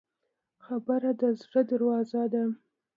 [0.65, 2.43] خبره د زړه دروازه ده.